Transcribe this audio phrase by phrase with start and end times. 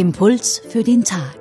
[0.00, 1.36] Impuls für den Tag.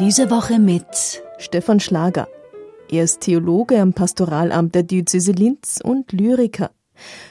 [0.00, 2.26] Diese Woche mit Stefan Schlager.
[2.90, 6.72] Er ist Theologe am Pastoralamt der Diözese Linz und Lyriker.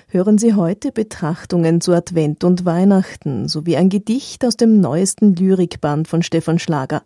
[0.07, 6.07] Hören Sie heute Betrachtungen zu Advent und Weihnachten sowie ein Gedicht aus dem neuesten Lyrikband
[6.07, 7.03] von Stefan Schlager.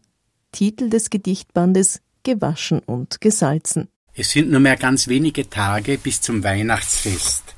[0.51, 3.87] Titel des Gedichtbandes Gewaschen und gesalzen.
[4.13, 7.55] Es sind nur mehr ganz wenige Tage bis zum Weihnachtsfest,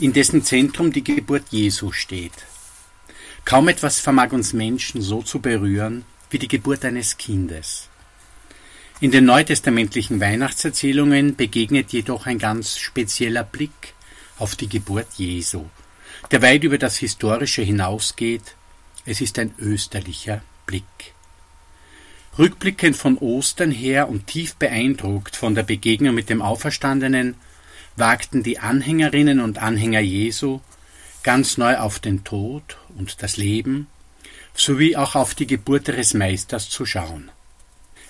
[0.00, 2.49] in dessen Zentrum die Geburt Jesu steht.
[3.50, 7.88] Kaum etwas vermag uns Menschen so zu berühren wie die Geburt eines Kindes.
[9.00, 13.94] In den neutestamentlichen Weihnachtserzählungen begegnet jedoch ein ganz spezieller Blick
[14.38, 15.64] auf die Geburt Jesu,
[16.30, 18.54] der weit über das Historische hinausgeht.
[19.04, 20.84] Es ist ein österlicher Blick.
[22.38, 27.34] Rückblickend von Ostern her und tief beeindruckt von der Begegnung mit dem Auferstandenen,
[27.96, 30.60] wagten die Anhängerinnen und Anhänger Jesu
[31.22, 33.86] ganz neu auf den Tod und das Leben
[34.54, 37.30] sowie auch auf die Geburt ihres Meisters zu schauen.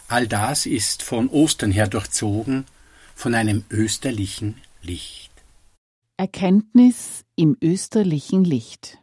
[0.09, 2.67] All das ist von Ostern her durchzogen
[3.15, 5.31] von einem österlichen Licht.
[6.17, 8.99] Erkenntnis im österlichen Licht.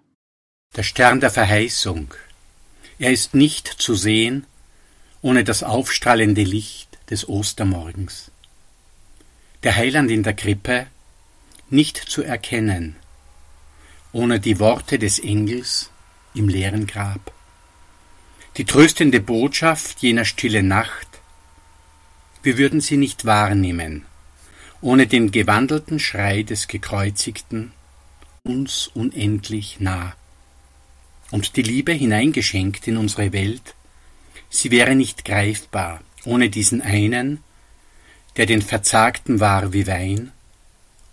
[0.75, 2.13] Der Stern der Verheißung.
[2.99, 4.45] Er ist nicht zu sehen
[5.21, 8.31] ohne das aufstrahlende Licht des Ostermorgens.
[9.63, 10.87] Der Heiland in der Krippe
[11.69, 12.95] nicht zu erkennen
[14.11, 15.91] ohne die Worte des Engels
[16.33, 17.33] im leeren Grab.
[18.57, 21.07] Die tröstende Botschaft jener stille Nacht,
[22.47, 24.05] wir würden sie nicht wahrnehmen,
[24.81, 27.71] ohne den gewandelten Schrei des Gekreuzigten,
[28.43, 30.15] uns unendlich nah.
[31.29, 33.75] Und die Liebe hineingeschenkt in unsere Welt,
[34.49, 37.43] sie wäre nicht greifbar, ohne diesen einen,
[38.37, 40.31] der den Verzagten war wie Wein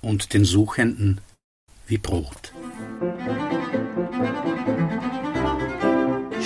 [0.02, 1.20] und den Suchenden
[1.88, 2.53] wie Brot.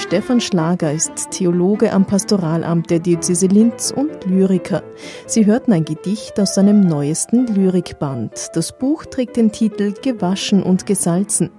[0.08, 4.82] Stefan Schlager ist Theologe am Pastoralamt der Diözese Linz und Lyriker.
[5.26, 8.48] Sie hörten ein Gedicht aus seinem neuesten Lyrikband.
[8.54, 11.50] Das Buch trägt den Titel Gewaschen und gesalzen.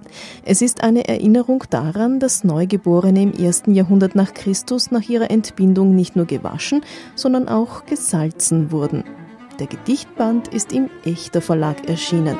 [0.44, 5.94] Es ist eine Erinnerung daran, dass Neugeborene im ersten Jahrhundert nach Christus nach ihrer Entbindung
[5.94, 6.80] nicht nur gewaschen,
[7.14, 9.04] sondern auch gesalzen wurden.
[9.60, 12.36] Der Gedichtband ist im Echter Verlag erschienen.